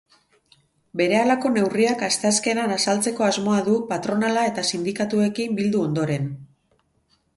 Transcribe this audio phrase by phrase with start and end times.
[1.01, 6.27] Berehalako neurriak asteazkenean azaltzeko asmoa du, patronala eta sindikatuekin bildu ondoren.